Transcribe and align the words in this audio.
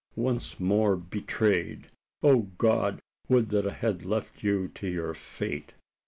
Once 0.15 0.59
more 0.59 0.95
betrayed! 0.95 1.91
O 2.23 2.49
God! 2.57 3.03
would 3.29 3.49
that 3.49 3.67
I 3.67 3.73
had 3.73 4.03
left 4.03 4.41
you 4.43 4.67
to 4.69 4.87
your 4.87 5.13
fate!" 5.13 5.75